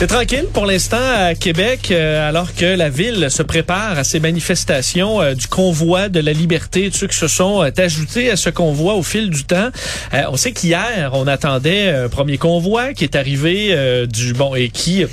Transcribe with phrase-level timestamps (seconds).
[0.00, 4.18] C'est tranquille pour l'instant à Québec, euh, alors que la ville se prépare à ces
[4.18, 8.48] manifestations euh, du convoi de la liberté, ceux qui se sont euh, ajoutés à ce
[8.48, 9.68] convoi au fil du temps.
[10.30, 15.04] on sait qu'hier, on attendait un premier convoi qui est arrivé du bon et qui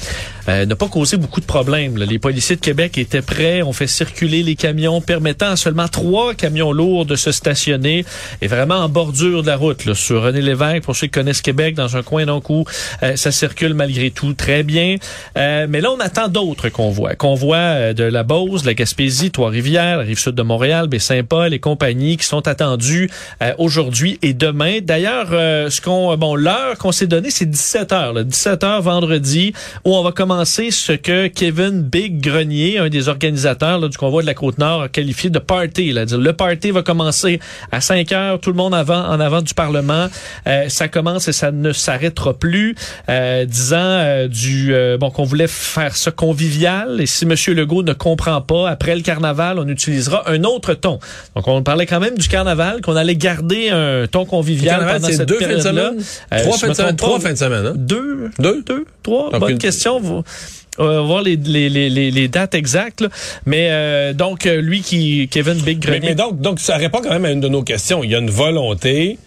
[0.49, 1.97] euh, n'a pas causé beaucoup de problèmes.
[1.97, 6.33] Les policiers de Québec étaient prêts, ont fait circuler les camions, permettant à seulement trois
[6.33, 8.05] camions lourds de se stationner,
[8.41, 11.41] et vraiment en bordure de la route, là, sur René Lévesque, pour ceux qui connaissent
[11.41, 12.65] Québec, dans un coin donc où
[13.03, 14.95] euh, ça circule malgré tout très bien.
[15.37, 17.15] Euh, mais là, on attend d'autres convois.
[17.15, 22.17] Convois de la Beauce, de la Gaspésie, Trois-Rivières, la Rive-Sud de Montréal, Baie-Saint-Paul et compagnie
[22.17, 23.09] qui sont attendus
[23.57, 24.79] aujourd'hui et demain.
[24.81, 29.53] D'ailleurs, ce qu'on bon l'heure qu'on s'est donnée, c'est 17 h 17 h vendredi,
[29.85, 34.27] où on va commencer ce que Kevin Big Grenier, un des organisateurs du convoi de
[34.27, 35.94] la Côte-Nord, a qualifié de party.
[35.94, 36.05] Là.
[36.05, 37.40] Le party va commencer
[37.71, 40.07] à 5 heures, tout le monde avant, en avant du Parlement.
[40.48, 42.76] Euh, ça commence et ça ne s'arrêtera plus,
[43.10, 47.01] euh, disant euh, du bon qu'on voulait faire ça convivial.
[47.01, 47.35] Et si M.
[47.55, 50.99] Legault ne comprend pas, après le carnaval, on utilisera un autre ton.
[51.35, 55.27] Donc on parlait quand même du carnaval, qu'on allait garder un ton convivial pendant cette
[55.27, 55.91] deux période-là.
[56.38, 57.66] trois, fins de semaine, trois fins de semaine.
[57.66, 57.74] Hein?
[57.76, 59.29] Deux, deux, deux, trois.
[59.40, 59.99] Bonne question.
[59.99, 60.24] Vous,
[60.77, 63.03] on va voir les, dates exactes.
[63.45, 66.16] Mais euh, donc, euh, lui qui, Kevin Big Grenier...
[66.16, 68.03] Mais, donc, ça répond quand même à une de nos questions.
[68.03, 69.17] Il y a une volonté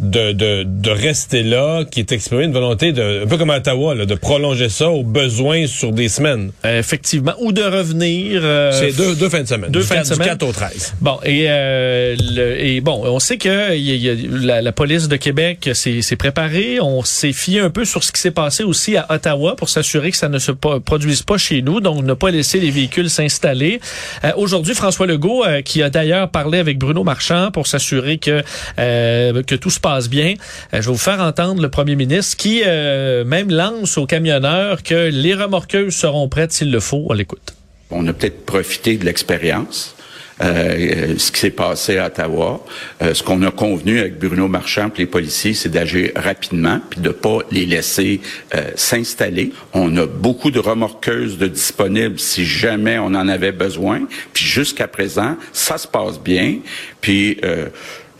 [0.00, 3.56] de, de, de, rester là, qui est exprimé une volonté de, un peu comme à
[3.56, 6.52] Ottawa, là, de prolonger ça au besoin sur des semaines.
[6.64, 8.40] Euh, effectivement, ou de revenir.
[8.44, 9.70] Euh, C'est deux, deux fins de semaine.
[9.70, 10.28] Deux fins de semaine.
[10.28, 10.94] Du 4 au 13.
[11.00, 14.72] Bon, et, euh, le, et bon, on sait que y a, y a, la, la,
[14.72, 16.78] police de Québec s'est préparée.
[16.80, 20.12] On s'est fié un peu sur ce qui s'est passé aussi à Ottawa pour s'assurer
[20.12, 23.80] que ça ne se produise pas chez nous, donc ne pas laisser les véhicules s'installer.
[24.24, 28.42] Euh, Aujourd'hui, François Legault, euh, qui a d'ailleurs parlé avec Bruno Marchand pour s'assurer que,
[28.76, 30.34] que tout se passe passe bien.
[30.74, 34.82] Euh, je vais vous faire entendre le premier ministre qui euh, même lance aux camionneurs
[34.82, 37.06] que les remorqueuses seront prêtes s'il le faut.
[37.08, 37.54] On l'écoute.
[37.90, 39.94] On a peut-être profité de l'expérience.
[40.40, 42.64] Euh, ce qui s'est passé à Ottawa.
[43.02, 47.00] Euh, ce qu'on a convenu avec Bruno Marchand et les policiers, c'est d'agir rapidement puis
[47.00, 48.20] de pas les laisser
[48.54, 49.52] euh, s'installer.
[49.72, 54.02] On a beaucoup de remorqueuses de disponibles si jamais on en avait besoin.
[54.32, 56.58] Puis jusqu'à présent, ça se passe bien.
[57.00, 57.40] Puis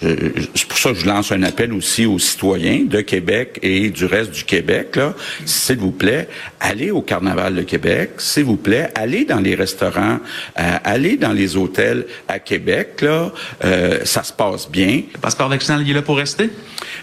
[0.01, 4.05] c'est pour ça que je lance un appel aussi aux citoyens de Québec et du
[4.05, 4.97] reste du Québec.
[4.97, 5.15] Là,
[5.45, 6.29] s'il vous plaît,
[6.61, 8.13] allez au Carnaval de Québec.
[8.19, 10.19] S'il vous plaît, allez dans les restaurants,
[10.59, 13.01] euh, allez dans les hôtels à Québec.
[13.03, 13.33] Là,
[13.65, 15.03] euh, ça se passe bien.
[15.13, 16.51] Le passeport vaccinal, il est là pour rester?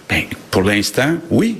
[0.09, 1.57] Ben, pour l'instant, oui.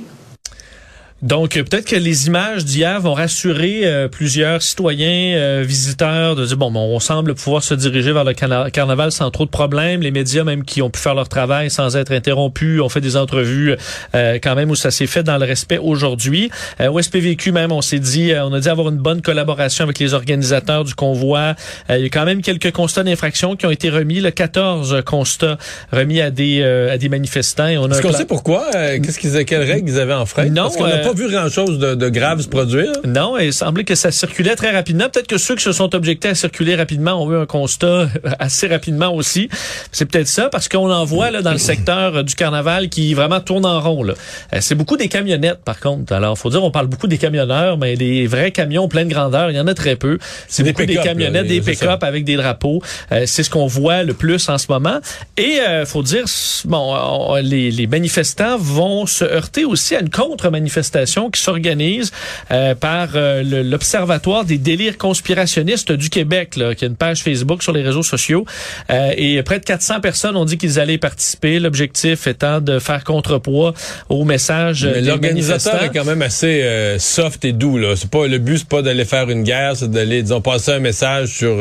[1.22, 6.44] Donc, euh, peut-être que les images d'hier vont rassurer euh, plusieurs citoyens, euh, visiteurs, de
[6.44, 10.02] dire, bon, on semble pouvoir se diriger vers le carnaval sans trop de problèmes.
[10.02, 13.16] Les médias, même qui ont pu faire leur travail sans être interrompus, ont fait des
[13.16, 13.76] entrevues
[14.12, 16.50] quand même où ça s'est fait dans le respect aujourd'hui.
[16.86, 20.14] au SPVQ même, on s'est dit, on a dit avoir une bonne collaboration avec les
[20.14, 21.54] organisateurs du convoi.
[21.88, 25.58] il y a quand même quelques constats d'infraction qui ont été remis, le 14 constats
[25.92, 27.68] remis à des à des manifestants.
[27.68, 28.70] Est-ce qu'on sait pourquoi?
[28.72, 30.50] Qu'est-ce qu'ils, quelles règles ils avaient en frais?
[30.50, 30.70] Non,
[31.06, 32.92] pas vu grand-chose de, de, grave se produire.
[33.04, 35.08] Non, il semblait que ça circulait très rapidement.
[35.08, 38.08] Peut-être que ceux qui se sont objectés à circuler rapidement ont eu un constat
[38.40, 39.48] assez rapidement aussi.
[39.92, 43.40] C'est peut-être ça, parce qu'on en voit là, dans le secteur du carnaval qui vraiment
[43.40, 44.04] tourne en rond.
[44.04, 44.14] Euh,
[44.60, 46.12] c'est beaucoup des camionnettes, par contre.
[46.12, 49.56] Alors, faut dire, on parle beaucoup des camionneurs, mais des vrais camions pleine grandeur, il
[49.56, 50.18] y en a très peu.
[50.48, 52.82] C'est beaucoup des camionnettes, des pick-up avec des drapeaux.
[53.12, 54.98] Euh, c'est ce qu'on voit le plus en ce moment.
[55.36, 56.24] Et euh, faut dire,
[56.64, 62.12] bon, les, les manifestants vont se heurter aussi à une contre-manifestation qui s'organise
[62.50, 67.62] euh, par euh, l'Observatoire des délires conspirationnistes du Québec, là, qui a une page Facebook
[67.62, 68.44] sur les réseaux sociaux.
[68.90, 71.58] Euh, et près de 400 personnes ont dit qu'ils allaient participer.
[71.58, 73.74] L'objectif étant de faire contrepoids
[74.08, 76.64] au message Mais L'organisateur est quand même assez
[76.98, 77.78] soft et doux.
[77.78, 77.94] Là.
[77.96, 80.80] C'est pas le but, c'est pas d'aller faire une guerre, c'est d'aller, disons, passer un
[80.80, 81.56] message sur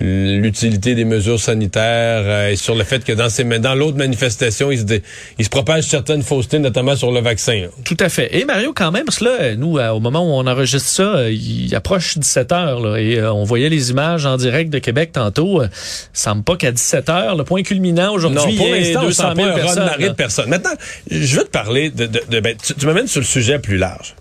[0.00, 4.70] l'utilité des mesures sanitaires euh, et sur le fait que dans ces dans l'autre manifestation,
[4.70, 5.00] il se,
[5.38, 7.66] il se propage certaines faussetés, notamment sur le vaccin.
[7.84, 8.36] Tout à fait.
[8.36, 11.74] Et Mario, quand même, parce là, nous, au moment où on enregistre ça, euh, il
[11.74, 15.62] approche 17 heures là, et euh, on voyait les images en direct de Québec tantôt.
[15.62, 15.68] Euh,
[16.12, 19.90] semble pas qu'à 17 heures, le point culminant aujourd'hui, pour l'instant, 200 000 personnes.
[19.98, 20.48] de personnes.
[20.48, 20.74] Maintenant,
[21.10, 23.78] je veux te parler de, de, de ben, tu, tu m'amènes sur le sujet plus
[23.78, 24.14] large.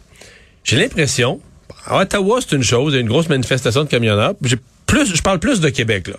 [0.63, 1.39] J'ai l'impression,
[1.85, 4.33] à Ottawa, c'est une chose, il y a une grosse manifestation de camionneurs.
[4.43, 6.15] J'ai plus, je parle plus de Québec, là.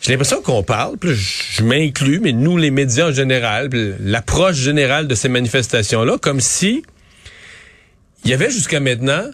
[0.00, 3.68] j'ai l'impression qu'on parle, puis je, m'inclus, mais nous, les médias en général,
[4.00, 6.82] l'approche générale de ces manifestations-là, comme si
[8.24, 9.24] il y avait jusqu'à maintenant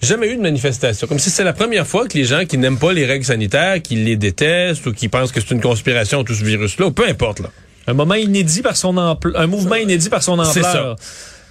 [0.00, 1.08] jamais eu de manifestation.
[1.08, 3.82] Comme si c'est la première fois que les gens qui n'aiment pas les règles sanitaires,
[3.82, 7.06] qui les détestent ou qui pensent que c'est une conspiration tout ce virus-là, ou peu
[7.08, 7.50] importe là.
[7.88, 10.96] Un moment inédit par son ampleur, un mouvement inédit par son C'est ampleur.
[10.98, 11.04] ça.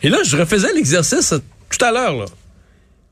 [0.03, 1.33] Et là, je refaisais l'exercice
[1.69, 2.25] tout à l'heure, là.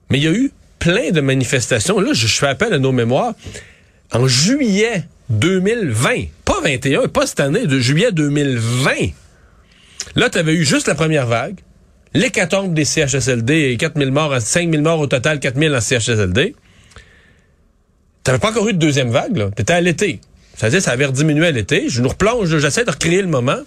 [0.10, 0.52] Mais il y a eu
[0.86, 2.00] plein de manifestations.
[2.00, 3.34] Là, je, fais appel à nos mémoires.
[4.12, 6.10] En juillet 2020,
[6.46, 8.92] pas 21, pas cette année, de juillet 2020.
[10.16, 11.56] Là, tu avais eu juste la première vague,
[12.14, 16.56] l'hécatombe des CHSLD et 4000 morts, 5000 morts au total, 4000 en CHSLD.
[18.24, 19.50] T'avais pas encore eu de deuxième vague, là.
[19.56, 20.20] T'étais à l'été.
[20.56, 21.90] Ça veut dire, ça avait rediminué à l'été.
[21.90, 23.60] Je nous replonge, j'essaie de recréer le moment.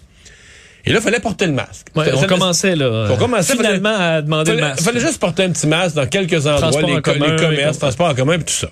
[0.84, 1.88] Et là, il fallait porter le masque.
[1.94, 3.08] Ouais, on ça- commençait là.
[3.10, 4.82] On commençait, finalement à demander fallait, le masque.
[4.82, 7.76] fallait juste porter un petit masque dans quelques endroits, les, en co- commun, les commerces,
[7.76, 8.68] et transports en commun, et tout ça.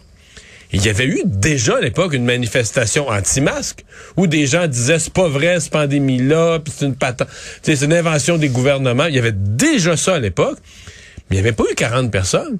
[0.72, 3.84] Il y avait eu déjà à l'époque une manifestation anti-masque
[4.16, 7.28] où des gens disaient c'est pas vrai cette pandémie-là, puis c'est une patente,
[7.62, 9.04] c'est une invention des gouvernements.
[9.06, 10.58] Il y avait déjà ça à l'époque,
[11.30, 12.58] mais il n'y avait pas eu 40 personnes.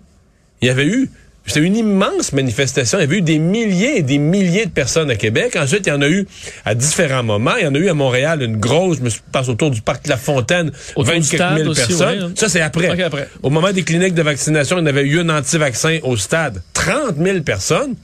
[0.62, 1.10] Il y avait eu
[1.46, 2.98] c'était une immense manifestation.
[2.98, 5.56] Il y avait eu des milliers et des milliers de personnes à Québec.
[5.56, 6.26] Ensuite, il y en a eu
[6.64, 7.56] à différents moments.
[7.56, 10.06] Il y en a eu à Montréal une grosse, je me passe autour du parc
[10.08, 12.24] La Fontaine, Autour du 24 stade 000 aussi, personnes.
[12.24, 12.30] ouais.
[12.34, 12.96] Ça, c'est après.
[13.42, 16.62] Au moment des cliniques de vaccination, il y en avait eu un anti-vaccin au stade.
[16.74, 17.94] 30 000 personnes.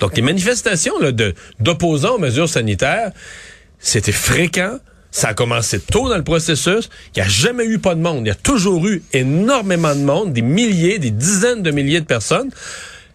[0.00, 3.10] Donc, les manifestations là, de, d'opposants aux mesures sanitaires,
[3.78, 4.78] c'était fréquent.
[5.14, 6.88] Ça a commencé tôt dans le processus.
[7.14, 8.24] Il n'y a jamais eu pas de monde.
[8.24, 12.06] Il y a toujours eu énormément de monde, des milliers, des dizaines de milliers de
[12.06, 12.50] personnes.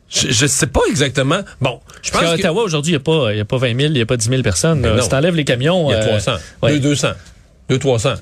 [0.10, 1.42] Je ne sais pas exactement.
[1.60, 2.40] Bon, je pense qu'à que...
[2.40, 4.16] Ottawa, aujourd'hui, il n'y a, pas- y a pas 20 000, il n'y a pas
[4.16, 4.82] 10 000 personnes.
[4.84, 4.94] Là.
[4.96, 5.02] non.
[5.02, 5.90] Si t'enlèves les camions...
[5.90, 6.32] Il y a euh, 300.
[6.64, 6.72] ouais.
[6.74, 7.08] Deux, 200.
[7.70, 8.14] Deux, 300.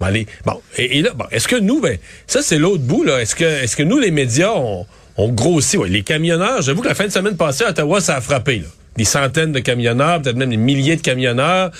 [0.00, 0.26] Bon, allez.
[0.44, 0.60] Bon.
[0.76, 1.96] Et, et là, bon, est-ce que nous, ben,
[2.26, 3.22] ça, c'est l'autre bout, là.
[3.22, 4.86] Est-ce que, est-ce que nous, les médias, on,
[5.16, 5.78] on grossit?
[5.78, 8.58] Ouais, les camionneurs, j'avoue que la fin de semaine passée, à Ottawa, ça a frappé,
[8.58, 8.66] là.
[8.98, 11.70] Des centaines de camionneurs, peut-être même des milliers de camionneurs,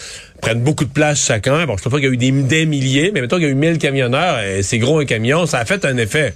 [0.41, 1.67] prennent beaucoup de place chacun.
[1.67, 3.49] Bon, je sais pas qu'il y a eu des, des milliers, mais mettons qu'il y
[3.49, 6.35] a eu 1000 camionneurs, et c'est gros un camion, ça a fait un effet.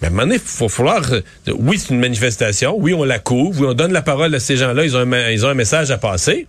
[0.00, 1.02] Mais à un moment donné, il faut falloir...
[1.12, 1.20] euh,
[1.58, 2.74] Oui, c'est une manifestation.
[2.78, 3.60] Oui, on la couvre.
[3.60, 4.84] Oui, on donne la parole à ces gens-là.
[4.84, 6.46] Ils ont un, ils ont un message à passer.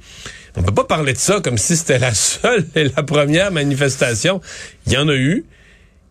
[0.56, 4.40] On peut pas parler de ça comme si c'était la seule et la première manifestation.
[4.88, 5.44] Il y en a eu,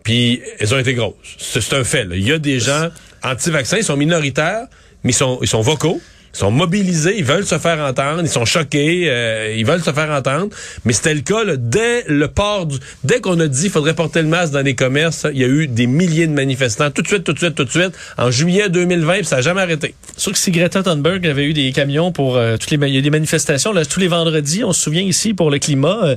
[0.02, 1.14] puis elles ont été grosses.
[1.38, 2.04] C'est c'est un fait.
[2.04, 2.14] là.
[2.16, 2.88] Il y a des gens
[3.22, 4.66] anti-vaccins, ils sont minoritaires,
[5.04, 6.00] mais ils sont, ils sont vocaux.
[6.34, 9.92] Ils sont mobilisés, ils veulent se faire entendre, ils sont choqués, euh, ils veulent se
[9.92, 10.48] faire entendre.
[10.84, 14.22] Mais c'était le cas dès le port du, dès qu'on a dit qu'il faudrait porter
[14.22, 17.08] le masque dans les commerces, il y a eu des milliers de manifestants, tout de
[17.08, 19.94] suite, tout de suite, tout de suite, en juillet 2020, puis ça n'a jamais arrêté.
[20.16, 22.98] Sûr que si Greta Thunberg avait eu des camions pour euh, toutes les il y
[22.98, 26.16] a des manifestations là, tous les vendredis, on se souvient ici pour le climat, euh,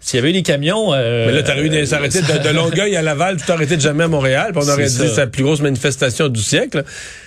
[0.00, 2.54] s'il y avait eu des camions euh, Mais là, t'aurais eu des arrêtés de, de
[2.54, 5.44] Longueuil à Laval, tout arrêté de jamais à Montréal, puis on aurait dit la plus
[5.44, 6.84] grosse manifestation du siècle.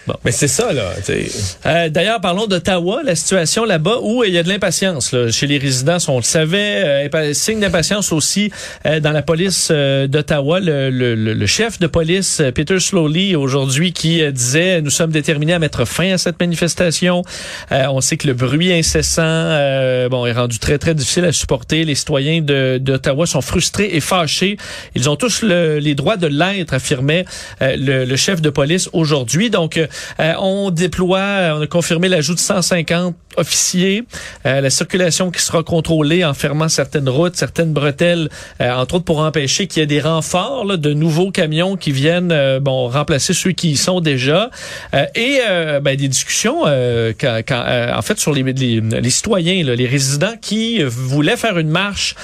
[0.08, 0.16] Bon.
[0.25, 0.92] Mais c'est ça, là.
[1.06, 1.14] tu.
[1.66, 5.58] Euh, D'ailleurs, parlons d'Ottawa, la situation là-bas où il y a de l'impatience chez les
[5.58, 5.98] résidents.
[6.10, 8.52] On le savait, euh, signe d'impatience aussi
[8.86, 10.60] euh, dans la police euh, d'Ottawa.
[10.60, 15.60] Le, le- le- chef de police, Peter Slowly, aujourd'hui, qui disait nous sommes déterminés à
[15.60, 17.24] mettre fin à cette manifestation.
[17.72, 21.31] Euh, on sait que le bruit incessant, euh, bon, est rendu très très difficile à
[21.31, 21.86] supporter.
[21.86, 24.57] Les citoyens de- d'Ottawa sont frustrés et fâchés.
[24.95, 27.25] Ils ont tous le- les droits de l'être, affirmait
[27.62, 29.50] euh, le, le chef de police aujourd'hui.
[29.50, 29.88] Donc, euh,
[30.39, 34.04] on déploie, on a confirmé l'ajout de 150 officiers,
[34.45, 38.30] euh, la circulation qui sera contrôlée en fermant certaines routes, certaines bretelles,
[38.62, 41.91] euh, entre autres pour empêcher qu'il y ait des renforts là, de nouveaux camions qui
[41.91, 44.50] viennent euh, bon remplacer ceux qui y sont déjà
[44.93, 45.39] Euh, et
[45.82, 46.63] ben, des discussions
[47.20, 47.63] quand, quand,
[47.96, 52.15] en fait sur les, les, les citoyens, là, les résidents qui voulaient faire une marche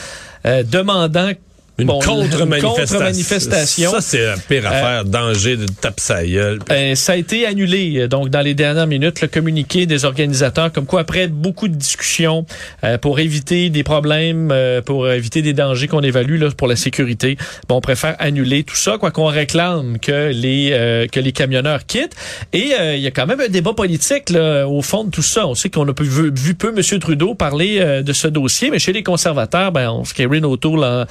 [0.43, 1.37] demandant
[1.79, 2.97] Une bon, contre-manifestation.
[2.97, 3.91] contre-manifestation.
[3.91, 5.05] Ça, c'est la pire affaire.
[5.05, 6.59] Danger de tape sa gueule.
[6.71, 8.07] Euh, ça a été annulé.
[8.07, 12.45] Donc, dans les dernières minutes, le communiqué des organisateurs, comme quoi après beaucoup de discussions
[12.83, 16.75] euh, pour éviter des problèmes, euh, pour éviter des dangers qu'on évalue là, pour la
[16.75, 21.31] sécurité, bon, on préfère annuler tout ça, quoi qu'on réclame que les euh, que les
[21.31, 22.15] camionneurs quittent.
[22.53, 25.21] Et euh, il y a quand même un débat politique là, au fond de tout
[25.21, 25.47] ça.
[25.47, 26.99] On sait qu'on a vu, vu peu M.
[26.99, 31.07] Trudeau parler euh, de ce dossier, mais chez les conservateurs, ben, on, Karen O'Toole a,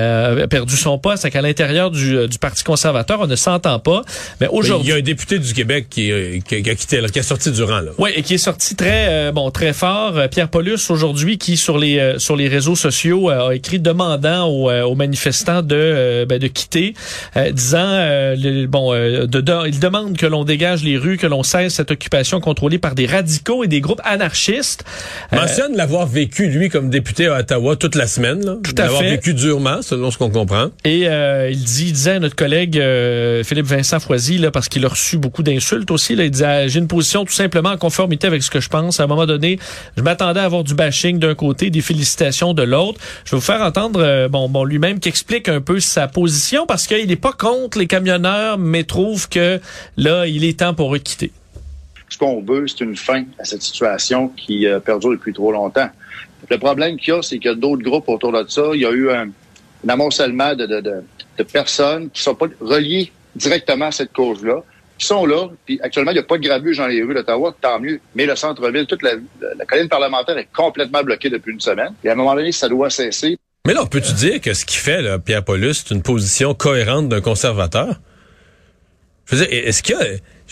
[0.00, 3.36] euh, a perdu son poste, c'est qu'à l'intérieur du, euh, du Parti conservateur, on ne
[3.36, 4.02] s'entend pas.
[4.40, 7.00] Mais Il aujourd'hui, y a un député du Québec qui, euh, qui- qui a quitté,
[7.12, 7.80] qui a sorti du rang.
[7.80, 7.90] Là.
[7.98, 10.14] oui, et qui est sorti très euh, bon très fort.
[10.30, 14.70] Pierre Paulus aujourd'hui qui sur les euh, sur les réseaux sociaux a écrit demandant aux,
[14.70, 16.94] aux manifestants de ben, de quitter,
[17.52, 17.86] disant
[18.36, 21.90] le- bon de, de- il demande que l'on dégage les rues, que l'on cesse cette
[21.90, 24.84] occupation contrôlée par des radicaux et des groupes anarchistes.
[25.32, 28.44] Mentionne l'avoir vécu, lui, comme député à Ottawa toute la semaine.
[28.44, 28.56] Là.
[28.62, 29.10] Tout à L'avoir fait.
[29.10, 29.82] vécu durement.
[29.90, 30.68] Selon ce qu'on comprend.
[30.84, 34.68] Et euh, il dit, il disait à notre collègue euh, Philippe Vincent Foisy, là, parce
[34.68, 37.76] qu'il a reçu beaucoup d'insultes aussi, là, il disait j'ai une position tout simplement en
[37.76, 39.00] conformité avec ce que je pense.
[39.00, 39.58] À un moment donné,
[39.96, 43.00] je m'attendais à avoir du bashing d'un côté, des félicitations de l'autre.
[43.24, 46.66] Je vais vous faire entendre euh, bon, bon lui-même qui explique un peu sa position
[46.66, 49.60] parce qu'il n'est pas contre les camionneurs, mais trouve que
[49.96, 51.32] là, il est temps pour eux de quitter.
[52.08, 55.88] Ce qu'on veut, c'est une fin à cette situation qui euh, perdure depuis trop longtemps.
[56.48, 58.62] Le problème qu'il y a, c'est qu'il y a d'autres groupes autour de ça.
[58.74, 59.28] Il y a eu un,
[59.84, 61.02] un amoncellement de, de, de,
[61.38, 64.62] de personnes qui sont pas reliées directement à cette cause-là,
[64.98, 65.48] qui sont là.
[65.64, 68.00] Puis actuellement, il n'y a pas de grabuge dans les rues d'Ottawa, tant mieux.
[68.14, 69.12] Mais le centre-ville, toute la,
[69.56, 71.94] la colline parlementaire est complètement bloquée depuis une semaine.
[72.04, 73.38] Et à un moment donné, ça doit cesser.
[73.66, 77.08] Mais là, peux-tu dire que ce qu'il fait, là, Pierre Paulus, c'est une position cohérente
[77.08, 78.00] d'un conservateur?
[79.26, 79.94] Je veux dire, est-ce que...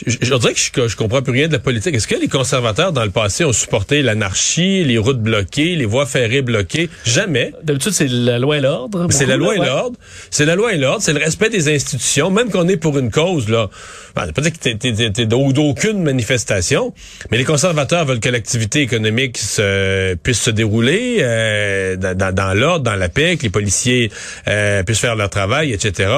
[0.07, 1.95] Je, je dirais que je, je comprends plus rien de la politique.
[1.95, 6.07] Est-ce que les conservateurs, dans le passé, ont supporté l'anarchie, les routes bloquées, les voies
[6.07, 6.89] ferrées bloquées?
[7.05, 7.53] Jamais.
[7.63, 9.07] D'habitude, c'est la loi et l'ordre.
[9.11, 9.97] C'est la loi et l'ordre.
[10.31, 11.03] C'est la loi et l'ordre.
[11.03, 12.31] C'est le respect des institutions.
[12.31, 13.69] Même qu'on est pour une cause, là.
[14.15, 16.93] Ben, je pas dire que t'es, d'aucune manifestation,
[17.31, 22.55] mais les conservateurs veulent que l'activité économique se, puisse se dérouler euh, dans, dans- dans
[22.55, 24.11] l'ordre, dans la paix, que les policiers
[24.49, 26.11] euh, puissent faire leur travail, etc.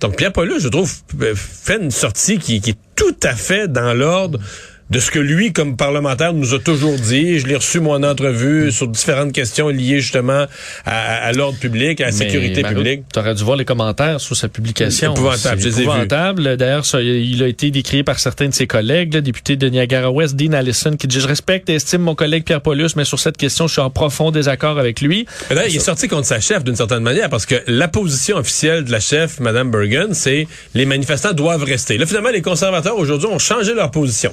[0.00, 3.68] Donc Pierre Paulus, je trouve, euh, fait une sortie qui, qui est tout à fait
[3.68, 4.38] dans l'ordre
[4.92, 7.38] de ce que lui, comme parlementaire, nous a toujours dit.
[7.38, 10.44] Je l'ai reçu, moi, en entrevue, sur différentes questions liées justement
[10.84, 13.02] à, à l'ordre public, à la Mais, sécurité Mario, publique.
[13.10, 15.14] T'aurais dû voir les commentaires sous sa publication.
[15.14, 16.58] Épouvantable, C'est épouvantable.
[16.58, 20.52] D'ailleurs, il a été décrié par certains de ses collègues, le député de Niagara-Ouest, Dean
[20.52, 23.66] Allison, qui dit, je respecte et estime mon collègue Pierre Paulus, mais sur cette question,
[23.68, 25.24] je suis en profond désaccord avec lui.
[25.48, 28.84] Là, il est sorti contre sa chef d'une certaine manière parce que la position officielle
[28.84, 31.96] de la chef, Mme Bergen, c'est les manifestants doivent rester.
[31.96, 34.32] Là, finalement, les conservateurs aujourd'hui ont changé leur position.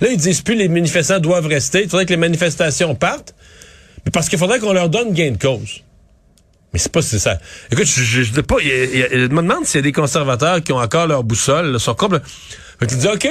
[0.00, 1.82] Là, ils disent plus les manifestants doivent rester.
[1.82, 3.34] Il faudrait que les manifestations partent,
[4.04, 5.82] mais parce qu'il faudrait qu'on leur donne gain de cause.
[6.72, 7.38] Mais c'est pas c'est ça.
[7.70, 8.56] Écoute, je, je, dis pas.
[8.60, 11.94] je me demande s'il y a des conservateurs qui ont encore leur boussole, là, sont
[11.94, 12.28] complètement.
[12.78, 13.28] Fait qu'ils disent OK.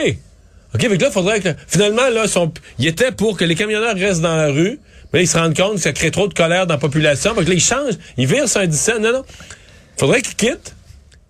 [0.75, 1.49] OK, fait que là, faudrait que.
[1.67, 2.25] Finalement, là,
[2.77, 4.79] ils étaient pour que les camionneurs restent dans la rue,
[5.11, 7.33] mais là, ils se rendent compte que ça crée trop de colère dans la population.
[7.33, 7.97] Fait que là, ils changent.
[8.17, 8.99] Ils virent sur un 17.
[8.99, 9.23] Non, non.
[9.97, 10.75] Faudrait qu'ils quittent.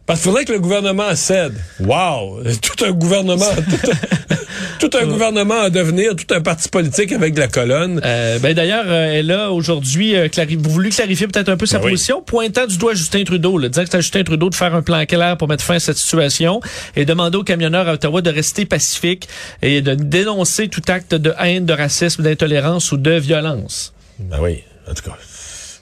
[0.10, 1.54] Parce qu'il faudrait que le gouvernement cède.
[1.82, 2.42] Wow!
[2.64, 3.46] Tout un gouvernement.
[3.70, 8.02] Tout un, tout un gouvernement à devenir, tout un parti politique avec de la colonne.
[8.04, 11.78] Euh, ben d'ailleurs, euh, elle a aujourd'hui euh, clari- voulu clarifier peut-être un peu sa
[11.78, 11.92] Ben oui.
[11.92, 14.74] position, pointant du doigt Justin Trudeau, là, disant que c'est à Justin Trudeau de faire
[14.74, 16.60] un plan clair pour mettre fin à cette situation
[16.96, 19.28] et demander aux camionneurs à Ottawa de rester pacifiques
[19.62, 23.94] et de dénoncer tout acte de haine, de racisme, d'intolérance ou de violence.
[24.18, 25.18] Ben oui, en tout cas.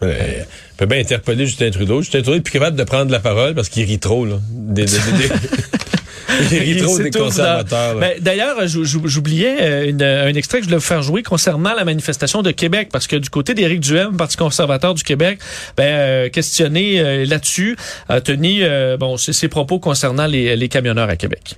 [0.03, 0.43] Euh,
[0.77, 2.01] peut bien interpeller Justin Trudeau.
[2.01, 4.36] Justin Trudeau est plus capable de prendre la parole parce qu'il rit trop, là.
[4.51, 5.36] Des, des- des- des-
[6.51, 7.98] il rit trop des conservateurs.
[8.00, 11.74] Ben, D'ailleurs, j'ou- j'oubliais euh, une- un extrait que je voulais vous faire jouer concernant
[11.74, 15.39] la manifestation de Québec, parce que du côté d'Éric Duhem, Parti conservateur du Québec,
[15.77, 17.75] ben, euh, questionné euh, là-dessus,
[18.10, 21.55] a tenu euh, bon ses, ses propos concernant les, les camionneurs à Québec.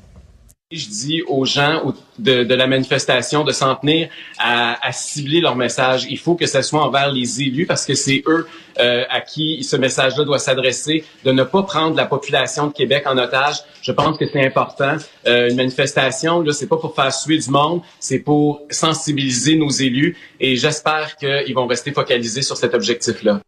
[0.72, 4.08] Je dis aux gens de, la manifestation de s'en tenir
[4.38, 6.06] à, cibler leur message.
[6.12, 8.48] Il faut que ce soit envers les élus parce que c'est eux
[8.78, 13.06] euh, à qui ce message-là doit s'adresser, de ne pas prendre la population de Québec
[13.08, 13.64] en otage.
[13.82, 14.98] Je pense que c'est important.
[15.26, 19.72] Euh, une manifestation, là, c'est pas pour faire suer du monde, c'est pour sensibiliser nos
[19.72, 23.42] élus et j'espère qu'ils vont rester focalisés sur cet objectif-là.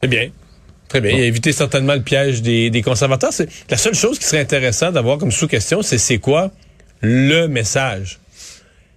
[0.00, 0.32] Très bien.
[0.92, 1.12] Très bien.
[1.12, 3.32] Il a évité certainement le piège des, des conservateurs.
[3.32, 6.50] C'est la seule chose qui serait intéressant d'avoir comme sous-question, c'est c'est quoi
[7.00, 8.18] le message?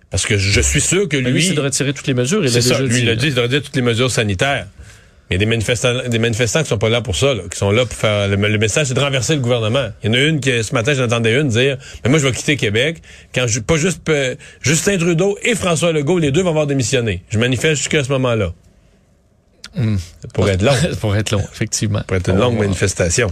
[0.10, 2.44] Parce que je suis sûr que Ben, Lui, lui, c'est de retirer toutes les mesures.
[2.44, 2.72] Il l'a ça.
[2.72, 3.10] déjà Lui, il dit.
[3.10, 4.68] a dit, il devrait dire toutes les mesures sanitaires.
[5.30, 7.58] Il y a des manifestants, des manifestants qui sont pas là pour ça, là, qui
[7.58, 9.88] sont là pour faire le, le message, c'est de renverser le gouvernement.
[10.04, 12.34] Il y en a une qui ce matin, j'entendais une dire, mais moi je vais
[12.34, 13.02] quitter Québec
[13.34, 17.24] quand je, pas juste euh, Justin Trudeau et François Legault, les deux vont avoir démissionné.
[17.30, 18.54] Je manifeste jusqu'à ce moment-là.
[19.76, 20.76] Ça pourrait être long.
[21.02, 22.02] Pour être long, effectivement.
[22.08, 23.30] pourrait être une longue manifestation.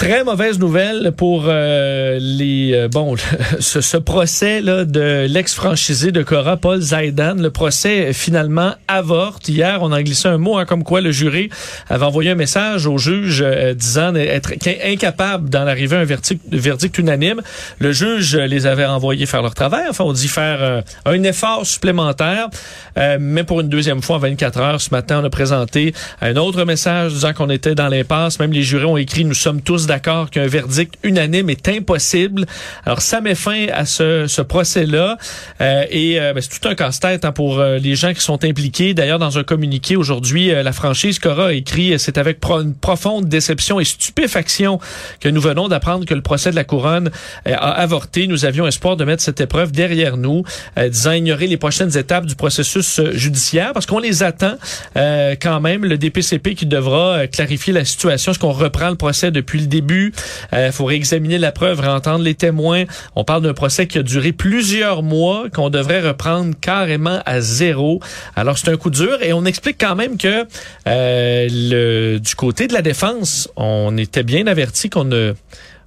[0.00, 3.16] Très mauvaise nouvelle pour euh, les euh, bon
[3.60, 7.34] ce, ce procès là de l'ex-franchisé de Cora Paul Zaidan.
[7.34, 9.46] Le procès finalement avorte.
[9.50, 11.50] Hier, on a glissé un mot hein, comme quoi le jury
[11.90, 16.42] avait envoyé un message au juge euh, disant être incapable d'en arriver à un verdict,
[16.50, 17.42] verdict unanime.
[17.78, 19.84] Le juge les avait envoyés faire leur travail.
[19.90, 22.48] Enfin, on dit faire euh, un effort supplémentaire.
[22.96, 25.92] Euh, mais pour une deuxième fois en 24 heures, ce matin, on a présenté
[26.22, 28.38] un autre message disant qu'on était dans l'impasse.
[28.40, 32.46] Même les jurés ont écrit «Nous sommes tous d'accord qu'un verdict unanime est impossible.
[32.86, 35.18] Alors, ça met fin à ce, ce procès-là.
[35.60, 38.44] Euh, et euh, ben, c'est tout un casse-tête hein, pour euh, les gens qui sont
[38.44, 38.94] impliqués.
[38.94, 43.80] D'ailleurs, dans un communiqué aujourd'hui, la franchise Cora a écrit «C'est avec une profonde déception
[43.80, 44.78] et stupéfaction
[45.18, 47.10] que nous venons d'apprendre que le procès de la Couronne
[47.44, 48.28] a avorté.
[48.28, 50.44] Nous avions espoir de mettre cette épreuve derrière nous,
[50.88, 54.54] disant ignorer les prochaines étapes du processus judiciaire parce qu'on les attend
[54.94, 55.84] quand même.
[55.84, 58.30] Le DPCP qui devra clarifier la situation.
[58.32, 59.79] Est-ce qu'on reprend le procès depuis le début?
[60.52, 62.84] Il faut réexaminer la preuve, réentendre les témoins.
[63.16, 68.00] On parle d'un procès qui a duré plusieurs mois, qu'on devrait reprendre carrément à zéro.
[68.36, 70.46] Alors c'est un coup dur et on explique quand même que
[70.86, 75.34] euh, le, du côté de la défense, on était bien averti qu'on ne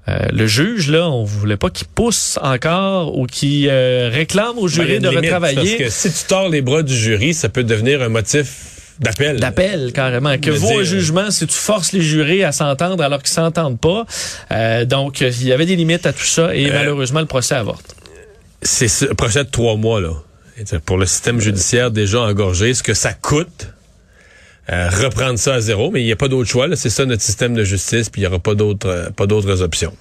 [0.10, 4.68] euh, le juge, là, on voulait pas qu'il pousse encore ou qu'il euh, réclame au
[4.68, 5.56] jury de retravailler.
[5.56, 9.40] Parce que si tu tords les bras du jury, ça peut devenir un motif D'appel.
[9.40, 10.38] D'appel, carrément.
[10.38, 14.06] Que vaut un jugement si tu forces les jurés à s'entendre alors qu'ils s'entendent pas?
[14.52, 17.56] Euh, donc, il y avait des limites à tout ça et euh, malheureusement, le procès
[17.56, 17.96] avorte.
[18.62, 20.12] C'est un procès de trois mois, là.
[20.86, 23.68] Pour le système judiciaire déjà engorgé, ce que ça coûte,
[24.72, 26.68] euh, reprendre ça à zéro, mais il n'y a pas d'autre choix.
[26.76, 29.94] C'est ça notre système de justice, puis il n'y aura pas d'autres, pas d'autres options.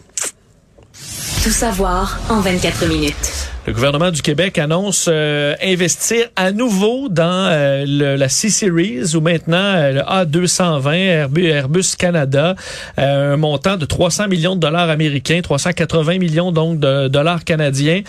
[1.43, 3.42] Tout savoir en 24 minutes.
[3.65, 9.21] Le gouvernement du Québec annonce euh, investir à nouveau dans euh, le, la C-Series ou
[9.21, 12.57] maintenant euh, le A220 Airbus, Canada,
[12.97, 18.03] un montant de 300 millions de dollars américains, 380 millions donc de dollars canadiens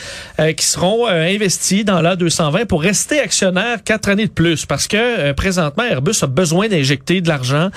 [0.58, 5.84] qui seront investis dans l'A220 pour rester actionnaire quatre années de plus parce que présentement
[5.84, 7.70] Airbus a besoin d'injecter de l'argent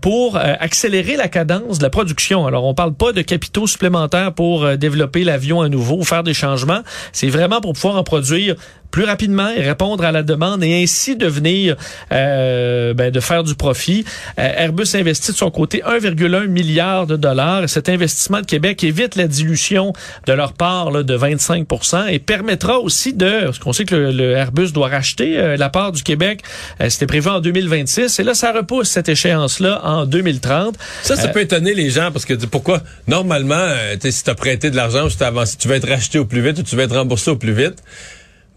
[0.00, 2.46] pour accélérer la cadence de la production.
[2.46, 6.34] Alors on parle pas de capitaux supplémentaires pour développer l'avion à nouveau ou faire des
[6.34, 6.82] changements
[7.14, 8.56] c'est vraiment pour pouvoir en produire
[8.94, 11.74] plus rapidement et répondre à la demande et ainsi devenir
[12.12, 14.04] euh, ben, de faire du profit.
[14.38, 17.68] Euh, Airbus investit de son côté 1,1 milliard de dollars.
[17.68, 19.92] Cet investissement de Québec évite la dilution
[20.28, 24.30] de leur part là, de 25% et permettra aussi de, parce qu'on sait que le,
[24.30, 26.42] Airbus doit racheter euh, la part du Québec,
[26.88, 30.76] c'était prévu en 2026 et là ça repousse cette échéance-là en 2030.
[31.02, 32.80] Ça, ça peut étonner les gens parce que pourquoi?
[33.08, 35.16] Normalement, si tu as prêté de l'argent, si
[35.58, 37.82] tu vas être racheté au plus vite ou tu vas être remboursé au plus vite.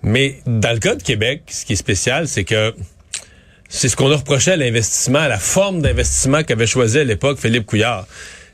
[0.03, 2.73] Mais dans le cas de Québec, ce qui est spécial, c'est que
[3.69, 7.39] c'est ce qu'on a reproché à l'investissement, à la forme d'investissement qu'avait choisi à l'époque
[7.39, 8.07] Philippe Couillard.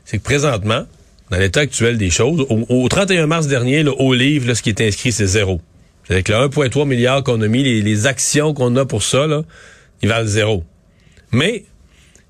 [0.04, 0.84] C'est que présentement,
[1.30, 4.80] dans l'état actuel des choses, au, 31 mars dernier, le haut livre, ce qui est
[4.80, 5.60] inscrit, c'est zéro.
[6.10, 9.42] Avec le 1,3 milliard qu'on a mis, les, les actions qu'on a pour ça, là,
[10.02, 10.64] ils valent zéro.
[11.30, 11.64] Mais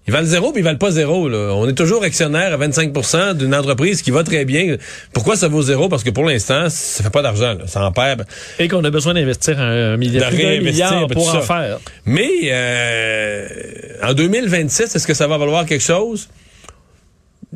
[0.06, 1.28] ils valent zéro, puis ils valent pas zéro.
[1.28, 1.54] Là.
[1.54, 4.76] On est toujours actionnaire à 25% d'une entreprise qui va très bien.
[5.14, 5.88] Pourquoi ça vaut zéro?
[5.88, 7.56] Parce que pour l'instant, ça fait pas d'argent.
[7.66, 8.26] Ça en perd.
[8.58, 11.78] Et qu'on a besoin d'investir un milliard, milliard pour en faire.
[12.04, 13.48] Mais euh,
[14.02, 16.28] en 2026, est-ce que ça va valoir quelque chose?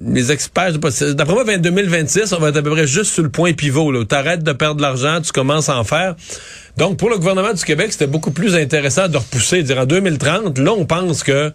[0.00, 3.30] Les experts, d'après moi, en 2026, on va être à peu près juste sur le
[3.30, 4.04] point pivot.
[4.04, 6.14] Tu arrêtes de perdre de l'argent, tu commences à en faire.
[6.78, 9.86] Donc, pour le gouvernement du Québec, c'était beaucoup plus intéressant de repousser, de dire en
[9.86, 11.52] 2030, là, on pense que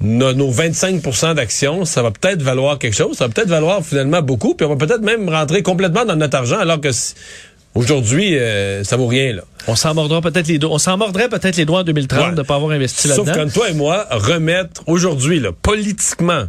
[0.00, 4.54] nos, 25% d'actions, ça va peut-être valoir quelque chose, ça va peut-être valoir finalement beaucoup,
[4.54, 6.90] puis on va peut-être même rentrer complètement dans notre argent, alors que
[7.74, 9.34] aujourd'hui, euh, ça vaut rien.
[9.34, 9.42] Là.
[9.66, 10.70] On s'en mordra peut-être les doigts.
[10.72, 13.24] On s'en mordrait peut-être les doigts en 2030 de ne pas avoir investi là-dedans.
[13.26, 16.44] Sauf quand toi et moi, remettre aujourd'hui, là, politiquement,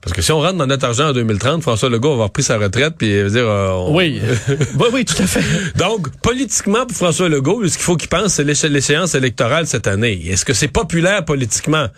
[0.00, 2.42] parce que si on rentre dans notre argent en 2030, François Legault va avoir pris
[2.42, 4.20] sa retraite puis il va dire euh, oui.
[4.48, 5.44] oui, oui, tout à fait.
[5.76, 10.22] Donc politiquement pour François Legault, ce qu'il faut qu'il pense c'est l'échéance électorale cette année.
[10.26, 11.88] Est-ce que c'est populaire politiquement?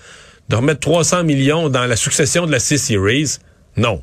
[0.49, 3.39] De remettre 300 millions dans la succession de la C-Series,
[3.77, 4.03] non.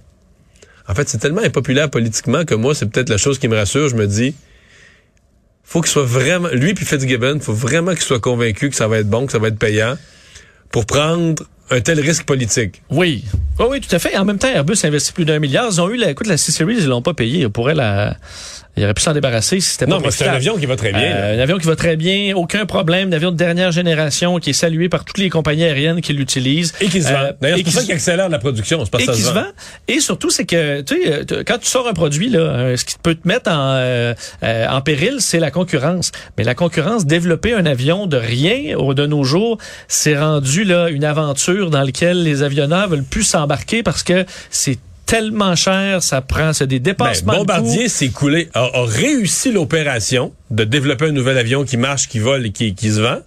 [0.88, 3.90] En fait, c'est tellement impopulaire politiquement que moi, c'est peut-être la chose qui me rassure.
[3.90, 4.34] Je me dis,
[5.64, 8.98] faut qu'il soit vraiment, lui puis Fitzgibbon, faut vraiment qu'il soit convaincu que ça va
[8.98, 9.98] être bon, que ça va être payant
[10.72, 12.82] pour prendre un tel risque politique.
[12.90, 13.24] Oui.
[13.60, 14.18] Oui, oui, tout à fait.
[14.18, 15.68] En même temps, Airbus investit plus d'un milliard.
[15.70, 17.42] Ils ont eu la, écoute, la C-Series, ils l'ont pas payé.
[17.42, 18.18] Ils pourraient la,
[18.80, 20.78] il aurait pu s'en débarrasser si c'était pas Non, mais c'est un avion qui va
[20.78, 21.02] très bien.
[21.04, 23.10] Euh, un avion qui va très bien, aucun problème.
[23.10, 26.74] Un avion de dernière génération qui est salué par toutes les compagnies aériennes qui l'utilisent.
[26.80, 27.20] Et qui se vend.
[27.20, 28.84] Euh, D'ailleurs, c'est pour ça qu'il accélère la production.
[28.86, 29.48] C'est pas et ça qui se vend.
[29.90, 32.96] Et surtout, c'est que, tu sais, euh, quand tu sors un produit, là, ce qui
[33.04, 36.12] peut te mettre en, en péril, c'est la concurrence.
[36.38, 41.04] Mais la concurrence, développer un avion de rien de nos jours, c'est rendu là une
[41.04, 44.78] aventure dans laquelle les avionneurs veulent plus s'embarquer parce que c'est
[45.10, 47.34] tellement cher, ça prend, c'est des dépassements.
[47.34, 52.20] Ben, Bombardier s'est coulé, a, réussi l'opération de développer un nouvel avion qui marche, qui
[52.20, 53.18] vole et qui, qui se vend.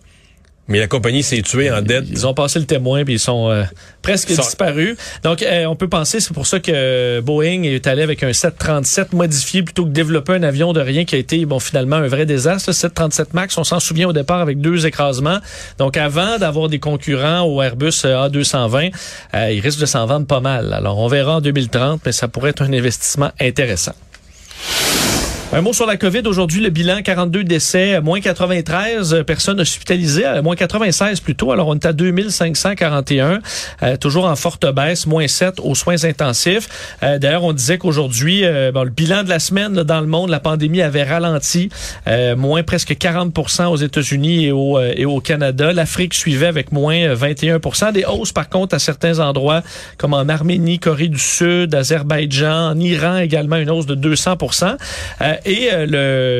[0.68, 2.04] Mais la compagnie s'est tuée en dette.
[2.08, 3.64] Ils ont passé le témoin puis ils sont euh,
[4.00, 4.96] presque Sont- disparus.
[5.24, 9.12] Donc euh, on peut penser c'est pour ça que Boeing est allé avec un 737
[9.12, 12.26] modifié plutôt que développer un avion de rien qui a été bon finalement un vrai
[12.26, 12.70] désastre.
[12.70, 15.38] Le 737 Max, on s'en souvient au départ avec deux écrasements.
[15.78, 18.92] Donc avant d'avoir des concurrents au Airbus euh, A220,
[19.34, 20.72] euh, il risque de s'en vendre pas mal.
[20.72, 23.94] Alors on verra en 2030, mais ça pourrait être un investissement intéressant.
[25.54, 26.22] Un mot sur la COVID.
[26.24, 31.52] Aujourd'hui, le bilan, 42 décès, moins 93 personnes hospitalisées, euh, moins 96 plutôt.
[31.52, 33.40] Alors, on est à 2541,
[33.82, 36.96] euh, toujours en forte baisse, moins 7 aux soins intensifs.
[37.02, 40.06] Euh, D'ailleurs, on disait qu'aujourd'hui, euh, bon, le bilan de la semaine là, dans le
[40.06, 41.68] monde, la pandémie avait ralenti,
[42.06, 45.74] euh, moins presque 40% aux États-Unis et au, euh, et au Canada.
[45.74, 47.60] L'Afrique suivait avec moins euh, 21
[47.92, 49.60] Des hausses, par contre, à certains endroits,
[49.98, 54.38] comme en Arménie, Corée du Sud, Azerbaïdjan, en Iran également, une hausse de 200
[55.20, 55.86] euh, et euh,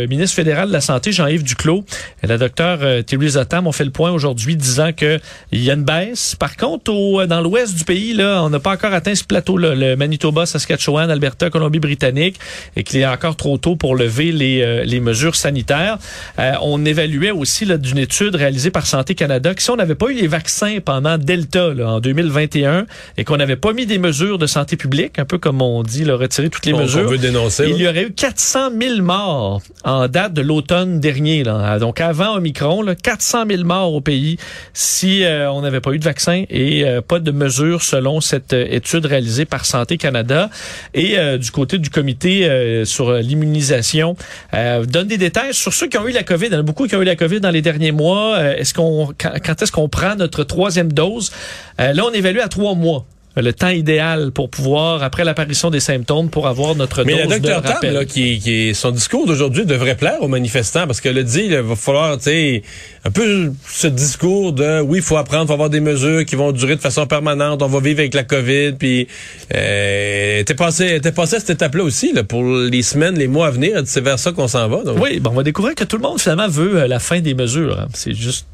[0.03, 1.85] le ministre fédéral de la Santé, Jean-Yves Duclos,
[2.23, 5.19] et la docteure euh, Theresa Tam ont fait le point aujourd'hui disant que
[5.53, 6.35] il y a une baisse.
[6.39, 9.75] Par contre, au, dans l'ouest du pays, là, on n'a pas encore atteint ce plateau-là,
[9.75, 12.39] le Manitoba, Saskatchewan, Alberta, Colombie-Britannique,
[12.77, 15.99] et qu'il est encore trop tôt pour lever les, euh, les mesures sanitaires.
[16.39, 20.07] Euh, on évaluait aussi d'une étude réalisée par Santé Canada que si on n'avait pas
[20.09, 22.87] eu les vaccins pendant Delta là, en 2021
[23.17, 26.05] et qu'on n'avait pas mis des mesures de santé publique, un peu comme on dit,
[26.05, 27.67] là, retirer toutes les qu'on- mesures, veut dénoncer.
[27.69, 31.45] il y aurait eu 400 000 morts en date de l'automne dernier.
[31.45, 31.79] Là.
[31.79, 34.37] Donc avant Omicron, là, 400 000 morts au pays
[34.75, 38.53] si euh, on n'avait pas eu de vaccin et euh, pas de mesures selon cette
[38.53, 40.51] euh, étude réalisée par Santé Canada.
[40.95, 44.17] Et euh, du côté du comité euh, sur euh, l'immunisation,
[44.53, 46.47] donne des détails sur ceux qui ont eu la COVID.
[46.47, 48.41] Il y en a beaucoup qui ont eu la COVID dans les derniers mois.
[48.57, 51.33] Est-ce qu'on, quand, est-ce qu'on prend notre troisième dose?
[51.79, 56.29] Là, on évalue à trois mois le temps idéal pour pouvoir, après l'apparition des symptômes,
[56.29, 57.95] pour avoir notre Mais dose le docteur de Tam, rappel.
[57.95, 61.57] là, qui, qui, son discours d'aujourd'hui devrait plaire aux manifestants parce que le dit, il
[61.57, 62.63] va falloir, tu sais,
[63.05, 66.37] un peu ce discours de, oui, il faut apprendre, il faut avoir des mesures qui
[66.37, 69.09] vont durer de façon permanente, on va vivre avec la COVID, puis
[69.55, 73.47] euh, t'es passé, t'es passé à cette étape-là aussi, là, pour les semaines, les mois
[73.47, 74.83] à venir, c'est vers ça qu'on s'en va.
[74.85, 77.21] Donc, Oui, bon, on va découvrir que tout le monde finalement veut euh, la fin
[77.21, 77.79] des mesures.
[77.81, 77.89] hein.
[77.95, 78.47] C'est juste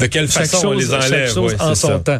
[0.00, 1.98] De quelle façon on les enlève, ouais, en son ça.
[1.98, 2.18] temps.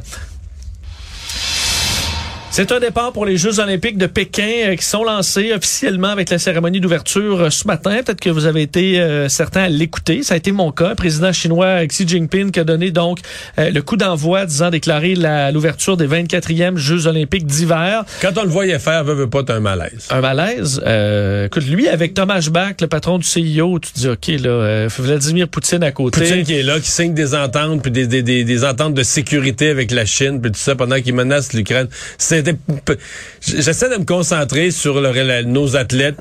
[2.58, 6.28] C'est un départ pour les Jeux olympiques de Pékin euh, qui sont lancés officiellement avec
[6.28, 8.00] la cérémonie d'ouverture euh, ce matin.
[8.04, 10.24] Peut-être que vous avez été euh, certains à l'écouter.
[10.24, 10.88] Ça a été mon cas.
[10.88, 13.20] Le président chinois Xi Jinping qui a donné donc
[13.60, 18.04] euh, le coup d'envoi disant déclarer la- l'ouverture des 24e Jeux olympiques d'hiver.
[18.20, 20.08] Quand on le voyait faire, veut, veut pas, t'as un malaise.
[20.10, 20.82] Un malaise?
[20.84, 24.50] Euh, écoute, lui, avec Thomas Bach, le patron du CIO, tu te dis, OK, là,
[24.50, 26.22] euh, Vladimir Poutine à côté.
[26.22, 29.04] Poutine qui est là, qui signe des ententes, puis des, des, des, des ententes de
[29.04, 31.86] sécurité avec la Chine, puis tout ça, pendant qu'il menace l'Ukraine.
[33.40, 35.00] J'essaie de me concentrer sur
[35.46, 36.16] nos athlètes,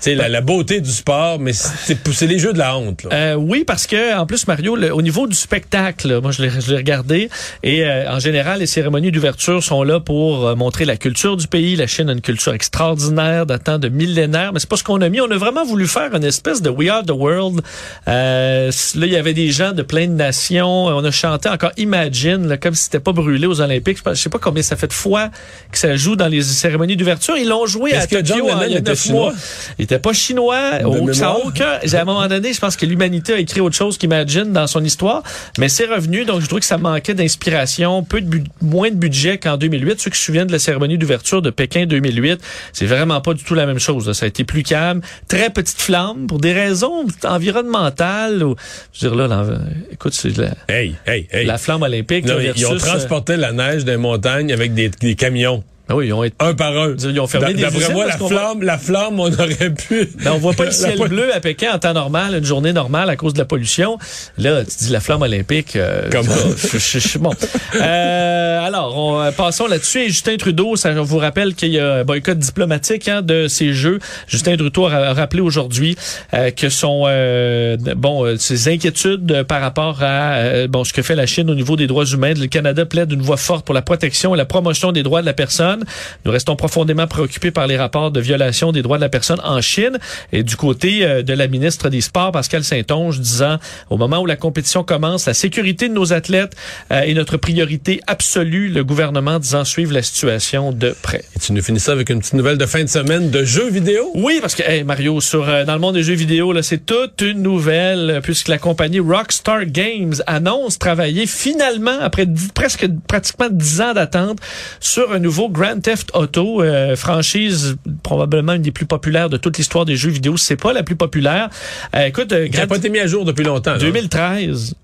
[0.00, 3.04] sais, la, la beauté du sport, mais c'est, les jeux de la honte.
[3.04, 3.10] Là.
[3.12, 7.28] Euh, oui, parce que en plus Mario, au niveau du spectacle, moi je l'ai, regardé
[7.62, 11.46] et euh, en général les cérémonies d'ouverture sont là pour euh, montrer la culture du
[11.46, 11.76] pays.
[11.76, 15.08] La Chine a une culture extraordinaire datant de millénaires, mais c'est pas ce qu'on a
[15.08, 15.20] mis.
[15.20, 17.60] On a vraiment voulu faire une espèce de We Are the World.
[18.08, 20.86] Euh, là, il y avait des gens de plein de nations.
[20.86, 23.98] On a chanté encore Imagine, là, comme si c'était pas brûlé aux Olympiques.
[24.06, 25.30] Je sais pas combien ça fait de fois
[25.72, 27.36] que ça joue dans les cérémonies d'ouverture.
[27.36, 29.32] Ils l'ont joué à Tokyo en- il y a était neuf mois.
[29.78, 30.78] Il était pas chinois.
[30.84, 31.78] Au- ça a aucun.
[31.96, 34.82] À un moment donné, je pense que l'humanité a écrit autre chose qu'Imagine dans son
[34.84, 35.22] histoire,
[35.58, 36.24] mais c'est revenu.
[36.24, 40.00] Donc, je trouve que ça manquait d'inspiration, peu de moins de budget qu'en 2008.
[40.00, 42.40] Ceux qui se souviennent de la cérémonie d'ouverture de Pékin 2008,
[42.72, 44.06] c'est vraiment pas du tout la même chose.
[44.06, 44.14] là.
[44.14, 48.42] Ça a été plus calme, très petite flamme pour des raisons environnementales.
[48.42, 48.56] Ou,
[48.92, 49.44] je veux dire là,
[49.90, 51.46] écoute, c'est la, Hey, hey, hey.
[51.46, 52.24] la flamme olympique.
[52.26, 55.64] Non, là, mais ils ont euh, transporté la neige des montagnes avec des, des camions,
[55.88, 56.34] ah oui, ils ont été.
[56.40, 56.94] un par un.
[56.98, 60.08] Ils ont fermé des D'après usines moi, la voit- flamme, la flamme, on aurait pu.
[60.24, 63.08] Ben, on voit pas le ciel bleu à Pékin en temps normal, une journée normale
[63.10, 63.98] à cause de la pollution.
[64.38, 65.76] Là, tu dis la flamme olympique.
[65.76, 66.32] euh, Comment?
[66.56, 67.30] je- je- je- bon.
[67.76, 70.00] Euh, alors, on, euh, passons là-dessus.
[70.00, 73.48] Et Justin Trudeau, ça on vous rappelle qu'il y a un boycott diplomatique hein, de
[73.48, 73.98] ces Jeux.
[74.26, 75.96] Justin Trudeau a, rappelé aujourd'hui
[76.34, 81.14] euh, que son euh, bon euh, ses inquiétudes par rapport à bon ce que fait
[81.14, 82.34] la Chine au niveau des droits humains.
[82.34, 85.26] Le Canada plaide d'une voix forte pour la protection et la promotion des droits de
[85.26, 85.75] la personne.
[86.24, 89.60] Nous restons profondément préoccupés par les rapports de violation des droits de la personne en
[89.60, 89.98] Chine.
[90.32, 93.58] Et du côté euh, de la ministre des Sports, Pascal Saint-Onge, disant
[93.90, 96.54] au moment où la compétition commence, la sécurité de nos athlètes
[96.92, 98.68] euh, est notre priorité absolue.
[98.68, 101.24] Le gouvernement disant suivre la situation de près.
[101.36, 103.70] Et tu nous finis ça avec une petite nouvelle de fin de semaine de jeux
[103.70, 104.10] vidéo?
[104.14, 106.84] Oui, parce que hey, Mario, sur euh, dans le monde des jeux vidéo, là, c'est
[106.86, 113.48] toute une nouvelle puisque la compagnie Rockstar Games annonce travailler finalement après dix- presque pratiquement
[113.50, 114.38] 10 ans d'attente
[114.80, 119.58] sur un nouveau Grand Theft Auto, euh, franchise probablement une des plus populaires de toute
[119.58, 120.36] l'histoire des jeux vidéo.
[120.36, 121.50] C'est pas la plus populaire.
[121.94, 123.72] Euh, écoute, euh, Grand- pas été mis à jour depuis longtemps.
[123.72, 123.78] là.
[123.78, 124.74] 2013.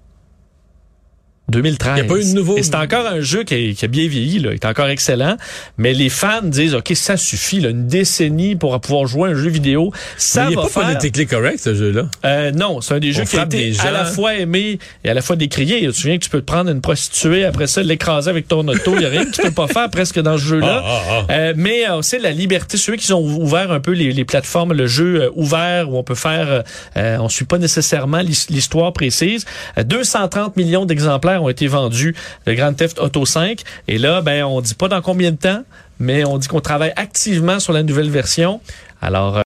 [1.52, 1.92] 2013.
[1.96, 3.84] Il y a pas eu de nouveau- Et c'est encore un jeu qui, est- qui
[3.84, 4.50] a bien vieilli, là.
[4.50, 5.36] Il est encore excellent.
[5.78, 9.48] Mais les fans disent, OK, ça suffit, là, une décennie pour pouvoir jouer un jeu
[9.50, 9.92] vidéo.
[10.16, 10.82] Ça Mais il va pas faire...
[10.98, 12.06] politically correct, ce jeu-là.
[12.24, 15.14] Euh, non, c'est un des jeux qui a été à la fois aimé et à
[15.14, 15.80] la fois décrié.
[15.82, 18.66] Tu te souviens que tu peux te prendre une prostituée, après ça, l'écraser avec ton
[18.66, 18.92] auto.
[18.94, 20.82] Il n'y a rien que tu peux pas faire presque dans ce jeu-là.
[20.84, 21.32] Ah, ah, ah.
[21.32, 24.72] Euh, mais euh, aussi la liberté, ceux qui ont ouvert un peu les, les plateformes,
[24.72, 26.62] le jeu euh, ouvert où on peut faire,
[26.96, 29.44] euh, on suit pas nécessairement l'his- l'histoire précise.
[29.78, 32.14] Euh, 230 millions d'exemplaires ont été vendus
[32.46, 33.62] de Grand Theft Auto 5.
[33.88, 35.62] Et là, ben, on dit pas dans combien de temps,
[35.98, 38.60] mais on dit qu'on travaille activement sur la nouvelle version.
[39.00, 39.40] Alors, euh,